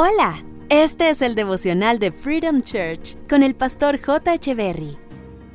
Hola, 0.00 0.44
este 0.68 1.10
es 1.10 1.22
el 1.22 1.34
devocional 1.34 1.98
de 1.98 2.12
Freedom 2.12 2.62
Church 2.62 3.16
con 3.28 3.42
el 3.42 3.56
pastor 3.56 4.00
J. 4.00 4.54
Berry. 4.54 4.96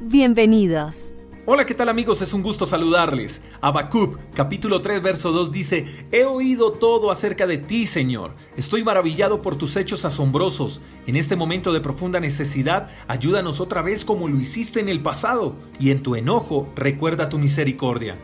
Bienvenidos. 0.00 1.12
Hola, 1.44 1.66
¿qué 1.66 1.74
tal 1.74 1.90
amigos? 1.90 2.22
Es 2.22 2.32
un 2.32 2.42
gusto 2.42 2.64
saludarles. 2.64 3.42
Habacuc, 3.60 4.18
capítulo 4.32 4.80
3, 4.80 5.02
verso 5.02 5.30
2 5.32 5.52
dice, 5.52 6.06
He 6.10 6.24
oído 6.24 6.72
todo 6.72 7.10
acerca 7.10 7.46
de 7.46 7.58
ti, 7.58 7.84
Señor. 7.84 8.34
Estoy 8.56 8.82
maravillado 8.82 9.42
por 9.42 9.56
tus 9.56 9.76
hechos 9.76 10.06
asombrosos. 10.06 10.80
En 11.06 11.16
este 11.16 11.36
momento 11.36 11.70
de 11.74 11.82
profunda 11.82 12.18
necesidad, 12.18 12.88
ayúdanos 13.08 13.60
otra 13.60 13.82
vez 13.82 14.06
como 14.06 14.26
lo 14.26 14.40
hiciste 14.40 14.80
en 14.80 14.88
el 14.88 15.02
pasado, 15.02 15.54
y 15.78 15.90
en 15.90 16.02
tu 16.02 16.16
enojo 16.16 16.66
recuerda 16.76 17.28
tu 17.28 17.36
misericordia. 17.36 18.16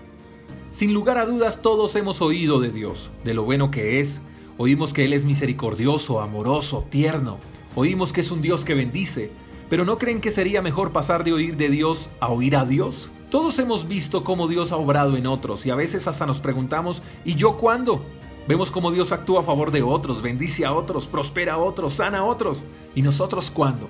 Sin 0.70 0.94
lugar 0.94 1.18
a 1.18 1.26
dudas, 1.26 1.60
todos 1.60 1.94
hemos 1.94 2.22
oído 2.22 2.58
de 2.58 2.70
Dios, 2.70 3.10
de 3.23 3.34
lo 3.34 3.45
bueno 3.45 3.70
que 3.70 4.01
es. 4.01 4.23
Oímos 4.59 4.95
que 4.95 5.05
Él 5.05 5.12
es 5.12 5.24
misericordioso, 5.24 6.20
amoroso, 6.20 6.87
tierno. 6.88 7.38
Oímos 7.74 8.14
que 8.14 8.23
es 8.23 8.30
un 8.30 8.41
Dios 8.41 8.64
que 8.64 8.74
bendice. 8.74 9.30
Pero 9.69 9.84
¿no 9.84 9.98
creen 9.98 10.20
que 10.20 10.30
sería 10.30 10.62
mejor 10.62 10.92
pasar 10.92 11.24
de 11.24 11.33
oír 11.33 11.56
de 11.56 11.69
Dios 11.69 12.09
a 12.20 12.28
oír 12.28 12.56
a 12.56 12.64
Dios? 12.64 13.11
Todos 13.30 13.59
hemos 13.59 13.87
visto 13.87 14.24
cómo 14.24 14.48
Dios 14.48 14.73
ha 14.73 14.77
obrado 14.77 15.16
en 15.16 15.27
otros 15.27 15.66
y 15.66 15.70
a 15.70 15.74
veces 15.74 16.06
hasta 16.06 16.24
nos 16.24 16.41
preguntamos, 16.41 17.02
¿y 17.24 17.34
yo 17.34 17.56
cuándo? 17.56 18.00
Vemos 18.48 18.70
cómo 18.70 18.92
Dios 18.92 19.11
actúa 19.11 19.41
a 19.41 19.42
favor 19.42 19.73
de 19.73 19.83
otros, 19.83 20.23
bendice 20.23 20.64
a 20.64 20.73
otros, 20.73 21.09
prospera 21.09 21.55
a 21.55 21.59
otros, 21.59 21.95
sana 21.95 22.19
a 22.19 22.25
otros. 22.25 22.62
¿Y 22.95 23.02
nosotros 23.02 23.50
cuándo? 23.50 23.88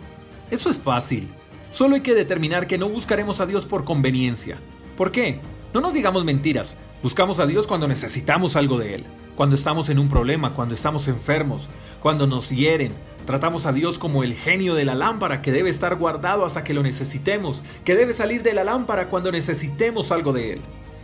Eso 0.51 0.71
es 0.71 0.79
fácil. 0.79 1.29
Solo 1.71 1.95
hay 1.95 2.01
que 2.01 2.15
determinar 2.15 2.67
que 2.67 2.79
no 2.79 2.89
buscaremos 2.89 3.39
a 3.39 3.47
Dios 3.47 3.67
por 3.67 3.85
conveniencia. 3.85 4.59
¿Por 4.97 5.13
qué? 5.13 5.41
No 5.75 5.83
nos 5.83 5.93
digamos 5.93 6.25
mentiras. 6.25 6.77
Buscamos 7.03 7.39
a 7.39 7.47
Dios 7.47 7.67
cuando 7.67 7.87
necesitamos 7.87 8.57
algo 8.57 8.79
de 8.79 8.95
Él, 8.95 9.05
cuando 9.37 9.55
estamos 9.55 9.89
en 9.89 10.01
un 10.01 10.09
problema, 10.09 10.55
cuando 10.55 10.75
estamos 10.75 11.07
enfermos, 11.07 11.69
cuando 12.01 12.27
nos 12.27 12.51
hieren, 12.51 12.93
Tratamos 13.27 13.67
a 13.67 13.73
Dios 13.73 13.99
como 13.99 14.23
el 14.23 14.35
genio 14.35 14.77
de 14.77 14.85
la 14.85 14.95
lámpara 14.95 15.43
que 15.43 15.51
debe 15.51 15.69
estar 15.69 15.97
guardado 15.97 16.45
hasta 16.45 16.63
que 16.63 16.73
lo 16.73 16.85
necesitemos, 16.85 17.61
que 17.85 17.97
debe 17.97 18.13
salir 18.13 18.45
de 18.45 18.55
la 18.55 18.63
lámpara 18.63 19.09
cuando 19.09 19.33
necesitemos 19.33 20.13
algo 20.13 20.33
de 20.33 20.53
Él. 20.53 20.61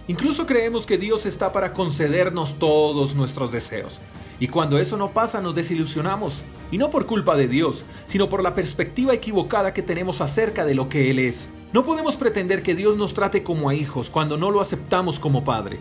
Incluso 0.07 0.47
creemos 0.47 0.87
que 0.87 0.99
Dios 0.99 1.27
está 1.27 1.51
para 1.51 1.73
concedernos 1.73 2.61
todos 2.61 3.17
nuestros 3.17 3.51
deseos. 3.51 4.01
Y 4.39 4.47
cuando 4.47 4.79
eso 4.79 4.97
no 4.97 5.11
pasa 5.11 5.41
nos 5.41 5.57
desilusionamos. 5.57 6.45
Y 6.71 6.79
no 6.79 6.91
por 6.91 7.07
culpa 7.07 7.37
de 7.37 7.49
Dios, 7.49 7.85
sino 8.05 8.29
por 8.29 8.45
la 8.45 8.55
perspectiva 8.55 9.13
equivocada 9.13 9.75
que 9.75 9.83
tenemos 9.83 10.21
acerca 10.21 10.65
de 10.65 10.77
lo 10.77 10.89
que 10.89 11.11
Él 11.11 11.19
es. 11.19 11.51
No 11.73 11.83
podemos 11.83 12.17
pretender 12.17 12.63
que 12.63 12.77
Dios 12.77 12.97
nos 12.97 13.15
trate 13.15 13.43
como 13.43 13.69
a 13.69 13.75
hijos 13.75 14.11
cuando 14.11 14.37
no 14.37 14.53
lo 14.53 14.61
aceptamos 14.61 15.19
como 15.19 15.43
Padre. 15.43 15.81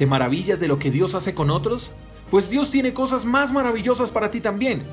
¿Te 0.00 0.06
maravillas 0.06 0.58
de 0.60 0.66
lo 0.66 0.78
que 0.78 0.90
Dios 0.90 1.14
hace 1.14 1.34
con 1.34 1.50
otros? 1.50 1.90
Pues 2.30 2.48
Dios 2.48 2.70
tiene 2.70 2.94
cosas 2.94 3.26
más 3.26 3.52
maravillosas 3.52 4.10
para 4.10 4.30
ti 4.30 4.40
también. 4.40 4.84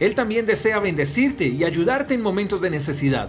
Él 0.00 0.14
también 0.14 0.46
desea 0.46 0.78
bendecirte 0.78 1.44
y 1.44 1.64
ayudarte 1.64 2.14
en 2.14 2.22
momentos 2.22 2.62
de 2.62 2.70
necesidad. 2.70 3.28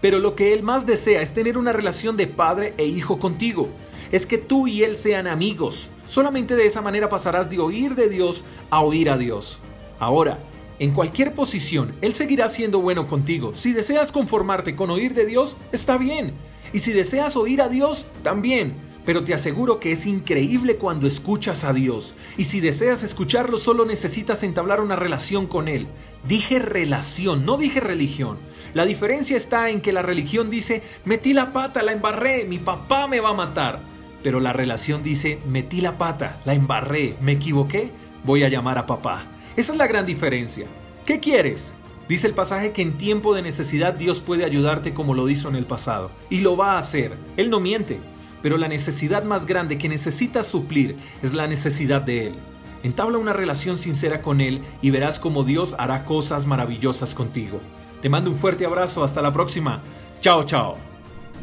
Pero 0.00 0.20
lo 0.20 0.36
que 0.36 0.52
Él 0.52 0.62
más 0.62 0.86
desea 0.86 1.22
es 1.22 1.32
tener 1.34 1.58
una 1.58 1.72
relación 1.72 2.16
de 2.16 2.28
padre 2.28 2.74
e 2.76 2.86
hijo 2.86 3.18
contigo. 3.18 3.68
Es 4.12 4.26
que 4.26 4.38
tú 4.38 4.68
y 4.68 4.84
Él 4.84 4.96
sean 4.96 5.26
amigos. 5.26 5.88
Solamente 6.06 6.54
de 6.54 6.66
esa 6.66 6.82
manera 6.82 7.08
pasarás 7.08 7.50
de 7.50 7.58
oír 7.58 7.96
de 7.96 8.08
Dios 8.08 8.44
a 8.70 8.80
oír 8.80 9.10
a 9.10 9.18
Dios. 9.18 9.58
Ahora, 9.98 10.38
en 10.78 10.92
cualquier 10.92 11.34
posición, 11.34 11.96
Él 12.00 12.14
seguirá 12.14 12.46
siendo 12.46 12.80
bueno 12.80 13.08
contigo. 13.08 13.56
Si 13.56 13.72
deseas 13.72 14.12
conformarte 14.12 14.76
con 14.76 14.90
oír 14.90 15.14
de 15.14 15.26
Dios, 15.26 15.56
está 15.72 15.96
bien. 15.96 16.32
Y 16.72 16.78
si 16.78 16.92
deseas 16.92 17.34
oír 17.34 17.60
a 17.60 17.68
Dios, 17.68 18.06
también 18.22 18.88
pero 19.10 19.24
te 19.24 19.34
aseguro 19.34 19.80
que 19.80 19.90
es 19.90 20.06
increíble 20.06 20.76
cuando 20.76 21.08
escuchas 21.08 21.64
a 21.64 21.72
Dios. 21.72 22.14
Y 22.36 22.44
si 22.44 22.60
deseas 22.60 23.02
escucharlo, 23.02 23.58
solo 23.58 23.84
necesitas 23.84 24.44
entablar 24.44 24.80
una 24.80 24.94
relación 24.94 25.48
con 25.48 25.66
Él. 25.66 25.88
Dije 26.28 26.60
relación, 26.60 27.44
no 27.44 27.56
dije 27.56 27.80
religión. 27.80 28.38
La 28.72 28.84
diferencia 28.84 29.36
está 29.36 29.68
en 29.68 29.80
que 29.80 29.92
la 29.92 30.02
religión 30.02 30.48
dice, 30.48 30.84
metí 31.04 31.32
la 31.32 31.52
pata, 31.52 31.82
la 31.82 31.90
embarré, 31.90 32.44
mi 32.44 32.58
papá 32.58 33.08
me 33.08 33.18
va 33.18 33.30
a 33.30 33.34
matar. 33.34 33.80
Pero 34.22 34.38
la 34.38 34.52
relación 34.52 35.02
dice, 35.02 35.40
metí 35.44 35.80
la 35.80 35.98
pata, 35.98 36.40
la 36.44 36.54
embarré, 36.54 37.16
me 37.20 37.32
equivoqué, 37.32 37.90
voy 38.22 38.44
a 38.44 38.48
llamar 38.48 38.78
a 38.78 38.86
papá. 38.86 39.24
Esa 39.56 39.72
es 39.72 39.78
la 39.80 39.88
gran 39.88 40.06
diferencia. 40.06 40.66
¿Qué 41.04 41.18
quieres? 41.18 41.72
Dice 42.08 42.28
el 42.28 42.34
pasaje 42.34 42.70
que 42.70 42.82
en 42.82 42.96
tiempo 42.96 43.34
de 43.34 43.42
necesidad 43.42 43.94
Dios 43.94 44.20
puede 44.20 44.44
ayudarte 44.44 44.94
como 44.94 45.14
lo 45.14 45.28
hizo 45.28 45.48
en 45.48 45.56
el 45.56 45.66
pasado. 45.66 46.12
Y 46.30 46.42
lo 46.42 46.56
va 46.56 46.74
a 46.74 46.78
hacer. 46.78 47.16
Él 47.36 47.50
no 47.50 47.58
miente 47.58 47.98
pero 48.42 48.56
la 48.56 48.68
necesidad 48.68 49.24
más 49.24 49.46
grande 49.46 49.78
que 49.78 49.88
necesitas 49.88 50.46
suplir 50.46 50.96
es 51.22 51.32
la 51.34 51.46
necesidad 51.46 52.02
de 52.02 52.28
Él. 52.28 52.34
Entabla 52.82 53.18
una 53.18 53.32
relación 53.32 53.76
sincera 53.76 54.22
con 54.22 54.40
Él 54.40 54.62
y 54.80 54.90
verás 54.90 55.18
cómo 55.18 55.44
Dios 55.44 55.74
hará 55.78 56.04
cosas 56.04 56.46
maravillosas 56.46 57.14
contigo. 57.14 57.60
Te 58.00 58.08
mando 58.08 58.30
un 58.30 58.36
fuerte 58.36 58.64
abrazo, 58.64 59.04
hasta 59.04 59.20
la 59.20 59.32
próxima. 59.32 59.80
Chao, 60.20 60.44
chao. 60.44 60.76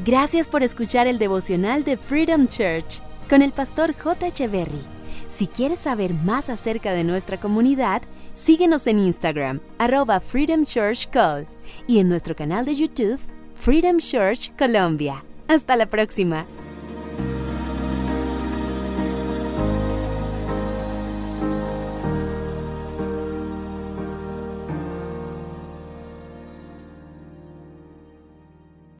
Gracias 0.06 0.47
por 0.47 0.63
escuchar 0.63 1.08
el 1.08 1.19
devocional 1.19 1.84
de 1.84 1.97
Freedom 1.97 2.47
Church 2.47 3.02
con 3.29 3.41
el 3.41 3.52
pastor 3.52 3.94
J. 3.94 4.28
Echeverry. 4.28 4.81
Si 5.28 5.47
quieres 5.47 5.79
saber 5.79 6.14
más 6.14 6.50
acerca 6.50 6.94
de 6.94 7.03
nuestra 7.03 7.40
comunidad, 7.40 8.02
síguenos 8.34 8.88
en 8.88 9.00
Instagram, 9.00 9.59
arroba 9.78 10.19
Freedom 10.19 10.64
Church 10.64 11.09
Call, 11.09 11.47
y 11.88 12.00
en 12.00 12.09
nuestro 12.09 12.35
canal 12.35 12.66
de 12.66 12.75
YouTube, 12.75 13.19
Freedom 13.56 13.97
Church 13.97 14.56
Colombia. 14.58 15.24
Hasta 15.47 15.75
la 15.75 15.88
próxima. 15.88 16.46